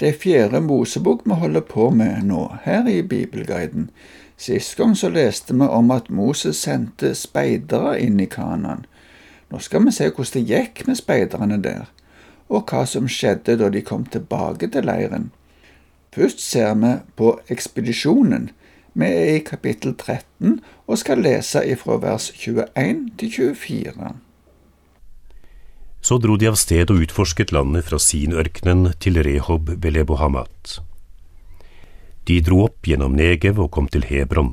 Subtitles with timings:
[0.00, 3.90] Det er fjerde Mosebok vi holder på med nå, her i Bibelguiden.
[4.36, 8.84] Sist gang så leste vi om at Moses sendte speidere inn i Kanan.
[9.48, 11.88] Nå skal vi se hvordan det gikk med speiderne der,
[12.52, 15.30] og hva som skjedde da de kom tilbake til leiren.
[16.12, 18.50] Først ser vi på ekspedisjonen.
[18.92, 24.12] Vi er i kapittel 13 og skal lese ifra vers 21 til 24.
[26.06, 30.76] Så dro de av sted og utforsket landet fra Sinørkenen til Rehob Belebohamat.
[32.30, 34.52] De dro opp gjennom Negev og kom til Hebron.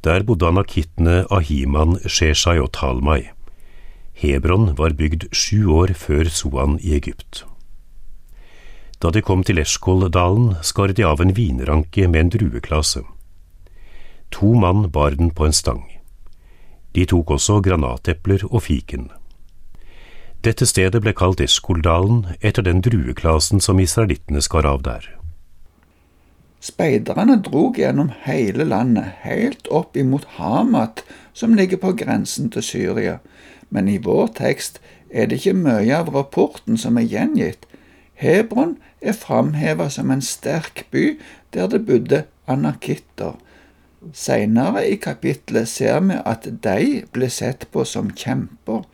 [0.00, 3.26] Der bodde anakittene Ahiman, Sheshai og Talmai.
[4.16, 7.42] Hebron var bygd sju år før Soan i Egypt.
[9.04, 13.04] Da de kom til Eshkoldalen, skar de av en vinranke med en drueklase.
[14.32, 15.84] To mann bar den på en stang.
[16.96, 19.10] De tok også granatepler og fiken.
[20.46, 25.08] Dette stedet ble kalt Eskoldalen etter den drueklasen som israelittene skar av der.
[26.62, 31.02] Speiderne drog gjennom hele landet, helt opp imot Hamat,
[31.34, 33.16] som ligger på grensen til Syria,
[33.74, 34.78] men i vår tekst
[35.10, 37.66] er det ikke mye av rapporten som er gjengitt.
[38.14, 41.16] Hebron er framheva som en sterk by
[41.54, 43.34] der det bodde anakitter.
[44.14, 48.84] Seinere i kapittelet ser vi at de ble sett på som kjemper.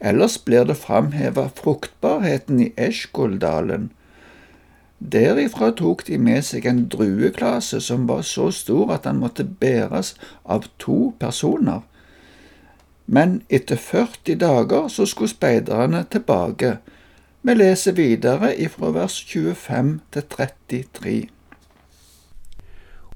[0.00, 3.90] Ellers blir det framheva fruktbarheten i Eshkoldalen.
[4.98, 10.14] Derifra tok de med seg en drueklase som var så stor at den måtte bæres
[10.44, 11.84] av to personer.
[13.06, 16.76] Men etter 40 dager så skulle speiderne tilbake.
[17.46, 21.16] Vi leser videre ifra vers 25 til 33.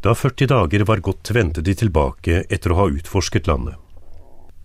[0.01, 3.77] Da 40 dager var gått, vendte de tilbake etter å ha utforsket landet.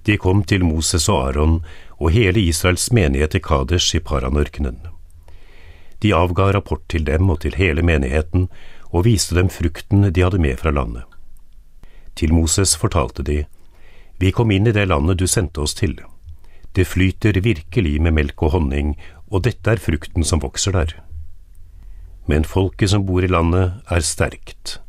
[0.05, 1.55] De kom til Moses og Aron
[1.97, 4.77] og hele Israels menighet i Kadesh i Paranørkenen.
[6.01, 8.49] De avga rapport til dem og til hele menigheten
[8.91, 11.03] og viste dem frukten de hadde med fra landet.
[12.15, 13.45] Til Moses fortalte de,
[14.19, 15.97] Vi kom inn i det landet du sendte oss til.
[16.75, 18.95] Det flyter virkelig med melk og honning,
[19.27, 20.93] og dette er frukten som vokser der.
[22.27, 24.79] Men folket som bor i landet, er sterkt,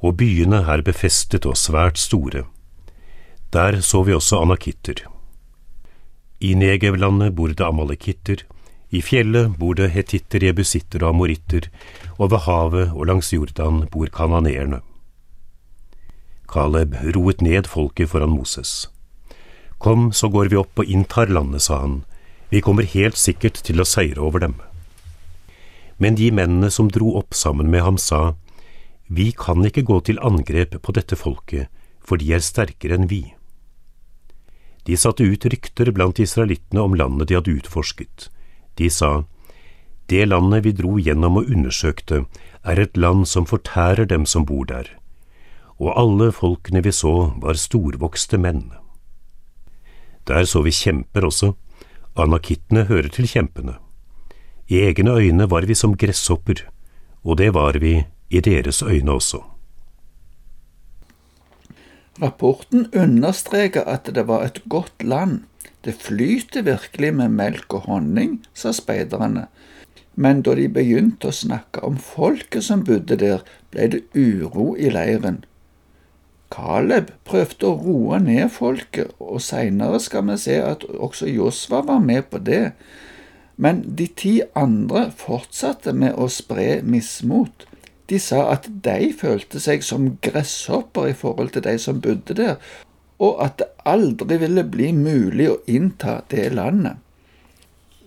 [0.00, 2.44] og byene er befestet og svært store.
[3.52, 5.06] Der så vi også anakitter.
[6.40, 8.44] I Negevlandet bor det amalekitter,
[8.90, 11.68] i fjellet bor det hetitter, jebusitter og amoritter,
[12.16, 14.80] og ved havet og langs Jordan bor kananeerne.
[16.48, 18.88] Kaleb roet ned folket foran Moses.
[19.78, 22.02] Kom, så går vi opp og inntar landet, sa han,
[22.48, 24.56] vi kommer helt sikkert til å seire over dem.
[25.98, 28.34] Men de mennene som dro opp sammen med ham, sa,
[29.08, 31.68] Vi kan ikke gå til angrep på dette folket,
[32.00, 33.37] for de er sterkere enn vi.
[34.88, 38.30] De satte ut rykter blant israelittene om landet de hadde utforsket.
[38.80, 39.26] De sa,
[40.08, 42.22] Det landet vi dro gjennom og undersøkte,
[42.64, 44.88] er et land som fortærer dem som bor der.
[45.76, 48.72] Og alle folkene vi så, var storvokste menn.
[50.24, 51.52] Der så vi kjemper også.
[52.16, 53.76] Anakittene hører til kjempene.
[54.72, 56.64] I egne øyne var vi som gresshopper,
[57.24, 59.57] og det var vi i deres øyne også.
[62.18, 65.44] Rapporten understreker at det var et godt land.
[65.84, 69.46] Det flyter virkelig med melk og honning, sa speiderne.
[70.18, 74.90] Men da de begynte å snakke om folket som bodde der, ble det uro i
[74.90, 75.44] leiren.
[76.50, 82.02] Caleb prøvde å roe ned folket, og seinere skal vi se at også Josva var
[82.02, 82.72] med på det.
[83.54, 87.67] Men de ti andre fortsatte med å spre mismot.
[88.08, 92.56] De sa at de følte seg som gresshopper i forhold til de som bodde der,
[93.18, 96.96] og at det aldri ville bli mulig å innta det landet.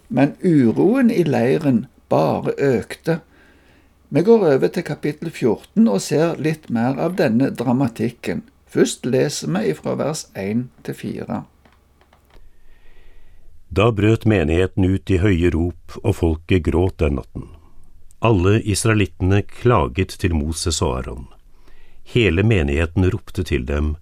[0.09, 3.19] Men uroen i leiren bare økte.
[4.09, 8.43] Vi går over til kapittel 14 og ser litt mer av denne dramatikken.
[8.71, 11.41] Først leser vi ifra vers 1 til 4.
[13.71, 17.47] Da brøt menigheten ut i høye rop, og folket gråt den natten.
[18.21, 21.23] Alle israelittene klaget til Moses og Aron.
[22.05, 23.95] Hele menigheten ropte til dem,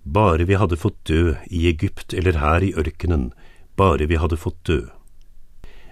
[0.00, 3.34] bare vi hadde fått dø i Egypt eller her i ørkenen,
[3.76, 4.80] bare vi hadde fått dø.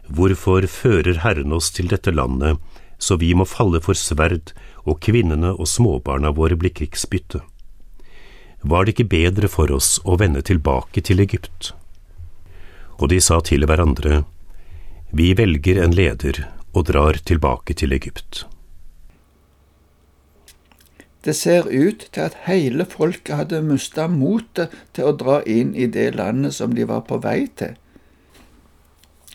[0.08, 2.56] Hvorfor fører Herren oss til dette landet,
[2.96, 4.54] så vi må falle for sverd
[4.88, 7.44] og kvinnene og småbarna våre blir krigsbytte?
[8.64, 11.74] Var det ikke bedre for oss å vende tilbake til Egypt?
[12.96, 14.24] Og de sa til hverandre,
[15.12, 18.46] Vi velger en leder og drar tilbake til Egypt.
[21.24, 25.88] Det ser ut til at hele folket hadde mista motet til å dra inn i
[25.90, 27.74] det landet som de var på vei til.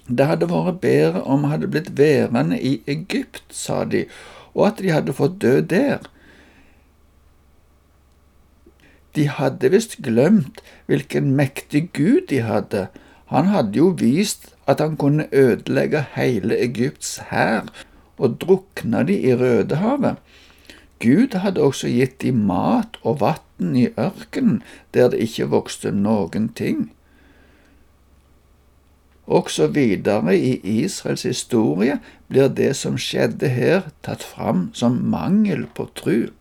[0.08, 4.06] Det hadde vært bedre om vi hadde blitt værende i Egypt, sa de,
[4.54, 6.04] og at de hadde fått dø der.
[9.16, 12.88] De hadde visst glemt hvilken mektig Gud de hadde.
[13.30, 17.68] Han hadde jo vist at han kunne ødelegge hele Egypts hær
[18.18, 20.16] og drukne de i Rødehavet.
[21.00, 24.62] Gud hadde også gitt de mat og vann i ørkenen,
[24.94, 26.92] der det ikke vokste noen ting.
[29.28, 35.88] Også videre i Israels historie blir det som skjedde her, tatt fram som mangel på
[35.96, 36.32] tru.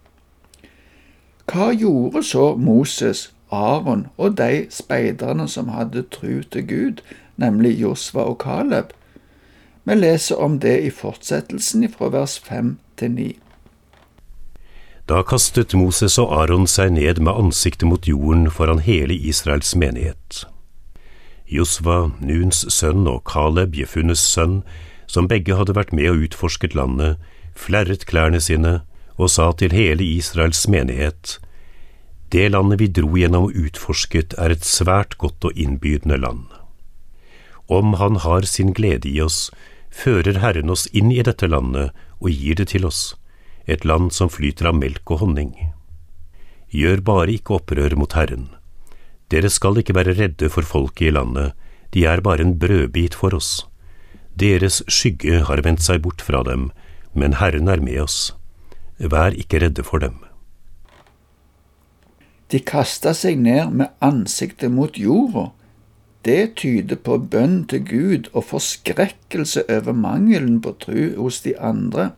[1.47, 7.03] Hva gjorde så Moses, Aron og de speiderne som hadde tru til Gud,
[7.43, 8.95] nemlig Josva og Caleb?
[9.85, 13.31] Vi leser om det i fortsettelsen fra vers 5 til 9.
[15.11, 20.45] Da kastet Moses og Aron seg ned med ansiktet mot jorden foran hele Israels menighet.
[21.51, 24.63] Josva, Nuns sønn, og Caleb, Jefunnes sønn,
[25.11, 27.19] som begge hadde vært med og utforsket landet,
[27.59, 28.79] flerret klærne sine
[29.19, 31.39] og sa til hele Israels menighet,
[32.33, 36.47] Det landet vi dro gjennom og utforsket, er et svært godt og innbydende land.
[37.73, 39.49] Om Han har sin glede i oss,
[39.89, 43.13] fører Herren oss inn i dette landet og gir det til oss
[43.67, 45.53] et land som flyter av melk og honning.
[46.73, 48.49] Gjør bare ikke opprør mot Herren.
[49.31, 51.53] Dere skal ikke være redde for folket i landet,
[51.93, 53.67] de er bare en brødbit for oss.
[54.37, 56.71] Deres skygge har vendt seg bort fra dem,
[57.13, 58.33] men Herren er med oss.
[58.99, 60.17] Vær ikke redde for dem.
[62.53, 65.51] De kasta seg ned med ansiktet mot jorda.
[66.23, 72.13] Det tyder på bønn til Gud og forskrekkelse over mangelen på tru hos de andre.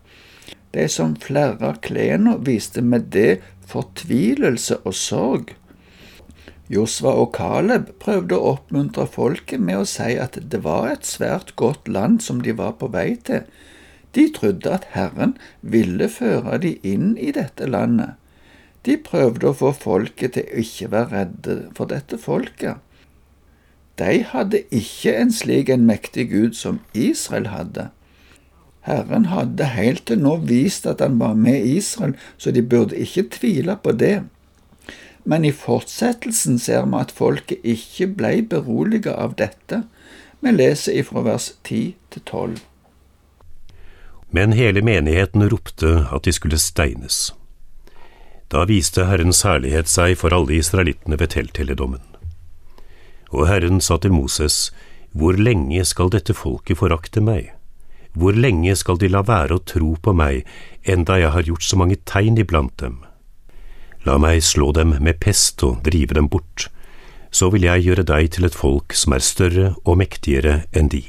[0.77, 5.55] De som flerra klærne, viste med det fortvilelse og sorg.
[6.69, 11.55] Josva og Caleb prøvde å oppmuntre folket med å si at det var et svært
[11.61, 13.45] godt land som de var på vei til.
[14.17, 18.17] De trodde at Herren ville føre de inn i dette landet.
[18.85, 22.81] De prøvde å få folket til å ikke være redde for dette folket.
[23.99, 27.88] De hadde ikke en slik en mektig Gud som Israel hadde.
[28.85, 33.29] Herren hadde helt til nå vist at han var med Israel, så de burde ikke
[33.38, 34.25] tvile på det.
[35.25, 39.85] Men i fortsettelsen ser vi at folket ikke ble beroliget av dette.
[40.44, 42.58] Vi leser ifra vers 10 til 12.
[44.35, 47.31] Men hele menigheten ropte at de skulle steines.
[48.52, 52.02] Da viste Herrens herlighet seg for alle israelittene ved telthelligdommen.
[53.34, 54.70] Og Herren sa til Moses,
[55.12, 57.50] Hvor lenge skal dette folket forakte meg?
[58.14, 60.44] Hvor lenge skal de la være å tro på meg,
[60.86, 63.00] enda jeg har gjort så mange tegn iblant dem?
[64.06, 66.69] La meg slå dem med pest og drive dem bort,
[67.34, 71.02] så vil jeg gjøre deg til et folk som er større og mektigere enn de.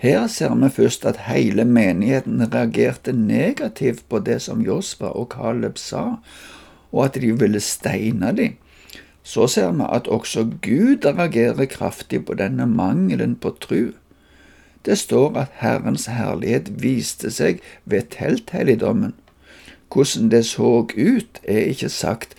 [0.00, 5.78] Her ser vi først at hele menigheten reagerte negativt på det som Josfa og Caleb
[5.78, 6.20] sa,
[6.92, 8.56] og at de ville steine dem.
[9.22, 13.92] Så ser vi at også Gud reagerer kraftig på denne mangelen på tru.
[14.84, 19.14] Det står at Herrens herlighet viste seg ved telthelligdommen.
[19.92, 22.34] Hvordan det så ut, er ikke sagt,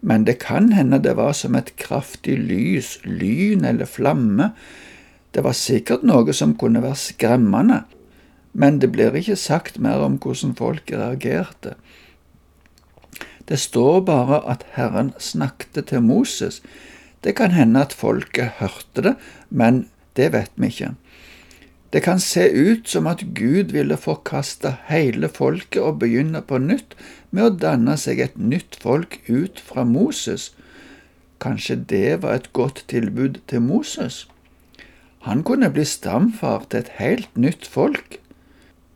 [0.00, 4.52] men det kan hende det var som et kraftig lys, lyn eller flamme.
[5.34, 7.82] Det var sikkert noe som kunne være skremmende,
[8.52, 11.74] men det blir ikke sagt mer om hvordan folk reagerte.
[13.50, 16.60] Det står bare at Herren snakket til Moses.
[17.24, 19.14] Det kan hende at folket hørte det,
[19.50, 20.94] men det vet vi ikke.
[21.90, 26.94] Det kan se ut som at Gud ville forkaste hele folket og begynne på nytt
[27.34, 30.52] med å danne seg et nytt folk ut fra Moses.
[31.42, 34.28] Kanskje det var et godt tilbud til Moses?
[35.26, 38.19] Han kunne bli stamfar til et helt nytt folk.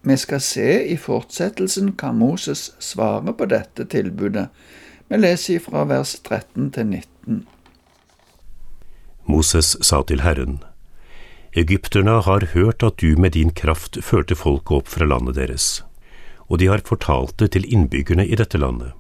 [0.05, 4.51] Vi skal se i fortsettelsen hva Moses svarer på dette tilbudet.
[5.09, 7.39] Vi leser fra vers 13 til 19.
[9.25, 10.59] Moses sa til Herren,
[11.57, 15.85] Egypterne har hørt at du med din kraft førte folket opp fra landet deres,
[16.51, 18.93] og de har fortalt det til innbyggerne i dette landet.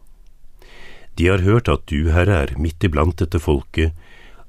[1.18, 3.92] De har hørt at du, Herre, er midt iblant dette folket,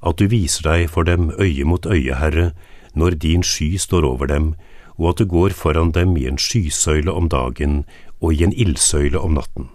[0.00, 2.52] at du viser deg for dem øye mot øye, Herre,
[2.94, 4.54] når din sky står over dem,
[4.96, 7.84] og at du går foran dem i en skysøyle om dagen
[8.20, 9.68] og i en ildsøyle om natten.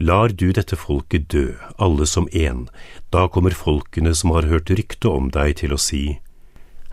[0.00, 2.66] Lar du dette folket dø, alle som én,
[3.12, 6.18] da kommer folkene som har hørt rykte om deg til å si,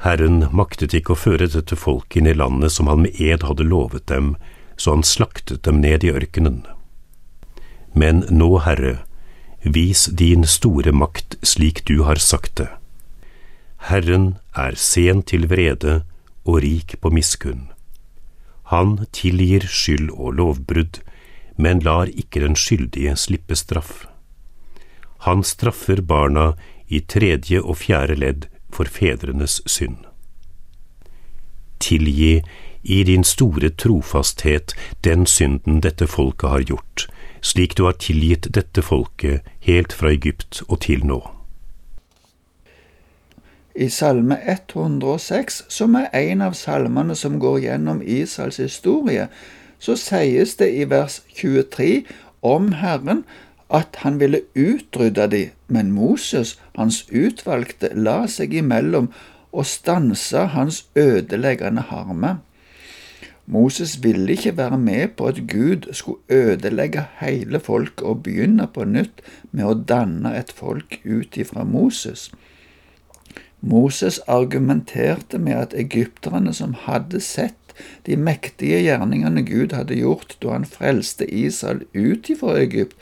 [0.03, 3.65] Herren maktet ikke å føre dette folket inn i landet som han med ed hadde
[3.65, 4.35] lovet dem,
[4.77, 6.61] så han slaktet dem ned i ørkenen.
[7.97, 8.99] Men nå, Herre,
[9.63, 12.69] vis din store makt slik du har sagt det.
[13.89, 16.03] Herren er sen til vrede
[16.47, 17.67] og rik på miskunn.
[18.71, 20.99] Han tilgir skyld og lovbrudd,
[21.57, 24.05] men lar ikke den skyldige slippe straff.
[25.25, 26.53] Han straffer barna
[26.87, 30.03] i tredje og fjerde ledd for fedrenes synd.
[31.79, 32.41] Tilgi
[32.83, 37.07] i din store trofasthet den synden dette folket har gjort,
[37.41, 41.36] slik du har tilgitt dette folket helt fra Egypt og til nå.
[43.77, 49.27] I Salme 106, som er en av salmene som går gjennom Israels historie,
[49.77, 51.91] så sies det i vers 23
[52.41, 53.21] om Herren
[53.69, 59.11] at han ville utrydde de, men Moses, hans utvalgte, la seg imellom
[59.51, 62.39] og stansa hans ødeleggende harme.
[63.45, 68.89] Moses ville ikke være med på at Gud skulle ødelegge hele folket og begynne på
[68.89, 72.31] nytt med å danne et folk ut ifra Moses.
[73.61, 77.55] Moses argumenterte med at egypterne som hadde sett
[78.05, 82.95] de mektige gjerningene Gud hadde gjort da han frelste Israel ut ifra Egypt,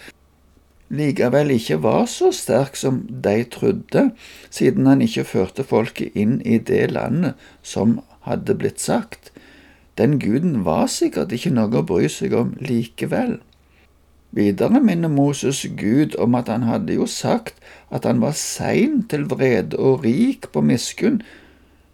[0.95, 4.09] likevel ikke var så sterk som de trodde,
[4.49, 9.31] siden han ikke førte folket inn i det landet som hadde blitt sagt.
[9.97, 13.39] Den guden var sikkert ikke noe å bry seg om likevel.
[14.35, 17.55] Videre minner Moses Gud om at han hadde jo sagt
[17.89, 21.21] at han var sein til vrede og rik på miskunn.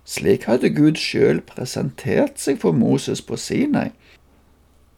[0.05, 3.91] Slik hadde Gud sjøl presentert seg for Moses på Sinai.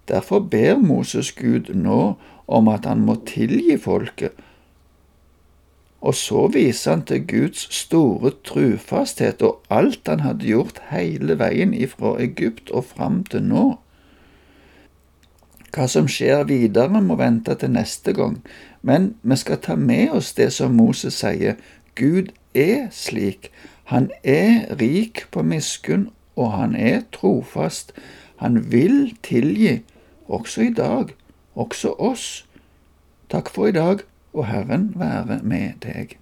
[0.08, 2.16] Derfor ber Moses Gud nå
[2.48, 4.32] om at han må tilgi folket,
[6.04, 11.72] og så viser han til Guds store trufasthet og alt han hadde gjort hele veien
[11.74, 13.64] ifra Egypt og fram til nå.
[15.74, 18.38] Hva som skjer videre, må vente til neste gang,
[18.86, 21.58] men vi skal ta med oss det som Moses sier.
[21.98, 23.50] Gud er slik.
[23.90, 27.94] Han er rik på miskunn, og han er trofast.
[28.38, 29.82] Han vil tilgi,
[30.30, 31.16] også i dag,
[31.56, 32.28] også oss.
[33.34, 36.20] Takk for i dag, og Herren være med deg.